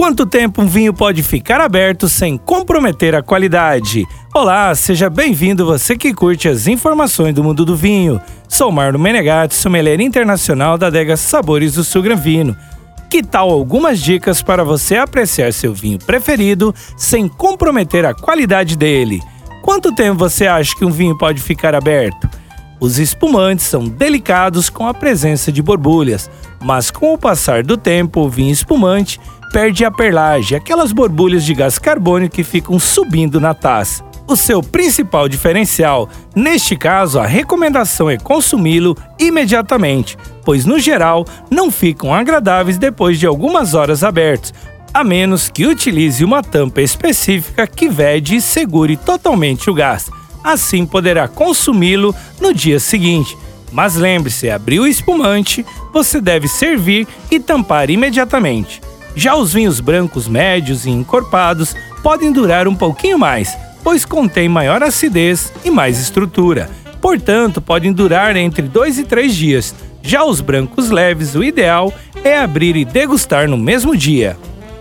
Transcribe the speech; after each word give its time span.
Quanto 0.00 0.24
tempo 0.24 0.62
um 0.62 0.66
vinho 0.66 0.94
pode 0.94 1.22
ficar 1.22 1.60
aberto 1.60 2.08
sem 2.08 2.38
comprometer 2.38 3.14
a 3.14 3.22
qualidade? 3.22 4.06
Olá, 4.34 4.74
seja 4.74 5.10
bem-vindo 5.10 5.66
você 5.66 5.94
que 5.94 6.14
curte 6.14 6.48
as 6.48 6.66
informações 6.66 7.34
do 7.34 7.44
mundo 7.44 7.66
do 7.66 7.76
vinho. 7.76 8.18
Sou 8.48 8.72
Marlon 8.72 8.98
Menegatti, 8.98 9.54
sommelier 9.54 10.00
internacional 10.00 10.78
da 10.78 10.86
adega 10.86 11.18
Sabores 11.18 11.74
do 11.74 11.84
Sul 11.84 12.00
Gran 12.00 12.16
Vino. 12.16 12.56
Que 13.10 13.22
tal 13.22 13.50
algumas 13.50 14.00
dicas 14.00 14.40
para 14.40 14.64
você 14.64 14.96
apreciar 14.96 15.52
seu 15.52 15.74
vinho 15.74 15.98
preferido 15.98 16.74
sem 16.96 17.28
comprometer 17.28 18.06
a 18.06 18.14
qualidade 18.14 18.78
dele? 18.78 19.20
Quanto 19.60 19.94
tempo 19.94 20.16
você 20.16 20.46
acha 20.46 20.74
que 20.74 20.84
um 20.86 20.90
vinho 20.90 21.18
pode 21.18 21.42
ficar 21.42 21.74
aberto? 21.74 22.26
Os 22.80 22.98
espumantes 22.98 23.66
são 23.66 23.84
delicados 23.84 24.70
com 24.70 24.88
a 24.88 24.94
presença 24.94 25.52
de 25.52 25.60
borbulhas, 25.60 26.30
mas 26.58 26.90
com 26.90 27.12
o 27.12 27.18
passar 27.18 27.62
do 27.62 27.76
tempo, 27.76 28.20
o 28.22 28.30
vinho 28.30 28.50
espumante 28.50 29.20
perde 29.52 29.84
a 29.84 29.90
perlagem, 29.90 30.56
aquelas 30.56 30.92
borbulhas 30.92 31.44
de 31.44 31.54
gás 31.54 31.78
carbônico 31.78 32.36
que 32.36 32.44
ficam 32.44 32.78
subindo 32.78 33.40
na 33.40 33.52
taça. 33.52 34.04
O 34.26 34.36
seu 34.36 34.62
principal 34.62 35.28
diferencial, 35.28 36.08
neste 36.36 36.76
caso, 36.76 37.18
a 37.18 37.26
recomendação 37.26 38.08
é 38.08 38.16
consumi-lo 38.16 38.96
imediatamente, 39.18 40.16
pois 40.44 40.64
no 40.64 40.78
geral 40.78 41.26
não 41.50 41.68
ficam 41.68 42.14
agradáveis 42.14 42.78
depois 42.78 43.18
de 43.18 43.26
algumas 43.26 43.74
horas 43.74 44.04
abertos, 44.04 44.54
a 44.94 45.02
menos 45.02 45.48
que 45.48 45.66
utilize 45.66 46.24
uma 46.24 46.42
tampa 46.42 46.80
específica 46.80 47.66
que 47.66 47.88
vede 47.88 48.36
e 48.36 48.40
segure 48.40 48.96
totalmente 48.96 49.68
o 49.68 49.74
gás. 49.74 50.08
Assim 50.44 50.86
poderá 50.86 51.26
consumi-lo 51.26 52.14
no 52.40 52.54
dia 52.54 52.78
seguinte. 52.78 53.36
Mas 53.72 53.94
lembre-se, 53.94 54.48
abrir 54.48 54.80
o 54.80 54.86
espumante, 54.86 55.64
você 55.92 56.20
deve 56.20 56.48
servir 56.48 57.06
e 57.30 57.38
tampar 57.38 57.90
imediatamente. 57.90 58.80
Já 59.14 59.34
os 59.34 59.52
vinhos 59.52 59.80
brancos 59.80 60.28
médios 60.28 60.86
e 60.86 60.90
encorpados 60.90 61.74
podem 62.02 62.32
durar 62.32 62.68
um 62.68 62.74
pouquinho 62.74 63.18
mais, 63.18 63.56
pois 63.82 64.04
contém 64.04 64.48
maior 64.48 64.82
acidez 64.82 65.52
e 65.64 65.70
mais 65.70 65.98
estrutura. 65.98 66.70
Portanto, 67.00 67.60
podem 67.60 67.92
durar 67.92 68.36
entre 68.36 68.62
2 68.62 68.98
e 68.98 69.04
3 69.04 69.34
dias. 69.34 69.74
Já 70.02 70.24
os 70.24 70.40
brancos 70.40 70.90
leves, 70.90 71.34
o 71.34 71.42
ideal 71.42 71.92
é 72.22 72.38
abrir 72.38 72.76
e 72.76 72.84
degustar 72.84 73.48
no 73.48 73.56
mesmo 73.56 73.96
dia. 73.96 74.36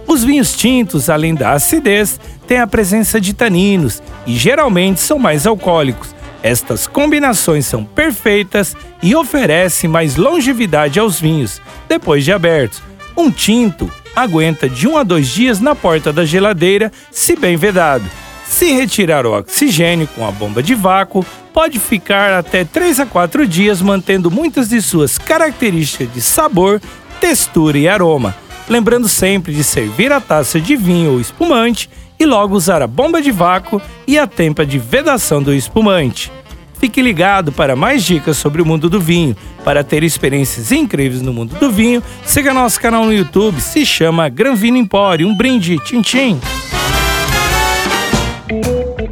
Os 0.08 0.24
vinhos 0.24 0.56
tintos, 0.56 1.10
além 1.10 1.36
da 1.36 1.52
acidez, 1.52 2.20
têm 2.48 2.60
a 2.60 2.68
presença 2.68 3.22
de 3.22 3.34
taninos 3.34 4.02
e 4.26 4.36
geralmente 4.36 5.00
são 5.00 5.20
mais 5.20 5.46
alcoólicos. 5.46 6.16
Estas 6.42 6.88
combinações 6.88 7.66
são 7.66 7.84
perfeitas 7.84 8.76
e 9.04 9.16
oferecem 9.16 9.90
mais 9.90 10.16
longevidade 10.16 11.00
aos 11.00 11.20
vinhos 11.20 11.62
depois 11.88 12.24
de 12.24 12.32
abertos. 12.32 12.82
Um 13.16 13.30
tinto 13.30 13.92
aguenta 14.16 14.70
de 14.70 14.88
1 14.88 14.98
a 14.98 15.04
2 15.04 15.28
dias 15.28 15.60
na 15.60 15.76
porta 15.76 16.12
da 16.12 16.26
geladeira, 16.26 16.92
se 17.12 17.36
bem 17.36 17.56
vedado. 17.58 18.04
Se 18.48 18.72
retirar 18.72 19.26
o 19.26 19.38
oxigênio 19.38 20.08
com 20.16 20.28
a 20.28 20.32
bomba 20.32 20.64
de 20.64 20.74
vácuo, 20.74 21.26
pode 21.54 21.80
ficar 21.80 22.34
até 22.34 22.66
3 22.66 23.02
a 23.02 23.06
4 23.06 23.48
dias 23.48 23.82
mantendo 23.82 24.32
muitas 24.32 24.70
de 24.70 24.82
suas 24.82 25.18
características 25.18 26.12
de 26.14 26.22
sabor, 26.22 26.82
textura 27.22 27.78
e 27.78 27.88
aroma. 27.88 28.36
Lembrando 28.68 29.08
sempre 29.08 29.54
de 29.54 29.64
servir 29.64 30.12
a 30.12 30.20
taça 30.20 30.60
de 30.60 30.76
vinho 30.76 31.12
ou 31.12 31.22
espumante 31.22 31.90
e 32.20 32.26
logo 32.26 32.56
usar 32.56 32.82
a 32.82 32.88
bomba 32.88 33.22
de 33.22 33.32
vácuo 33.32 33.82
e 34.08 34.18
a 34.18 34.28
tampa 34.28 34.66
de 34.66 34.78
vedação 34.78 35.42
do 35.42 35.54
espumante. 35.54 36.32
Fique 36.80 37.02
ligado 37.02 37.52
para 37.52 37.76
mais 37.76 38.04
dicas 38.04 38.38
sobre 38.38 38.62
o 38.62 38.66
mundo 38.66 38.90
do 38.90 39.00
vinho. 39.00 39.36
Para 39.64 39.84
ter 39.84 40.04
experiências 40.04 40.72
incríveis 40.72 41.22
no 41.22 41.34
mundo 41.34 41.56
do 41.60 41.70
vinho, 41.70 42.02
siga 42.24 42.54
nosso 42.54 42.80
canal 42.80 43.06
no 43.06 43.14
YouTube, 43.14 43.60
se 43.60 43.86
chama 43.86 44.30
Gran 44.30 44.56
Vino 44.56 44.78
Empório. 44.78 45.28
Um 45.28 45.36
brinde, 45.36 45.78
tchim 45.84 46.02
tchim! 46.02 46.59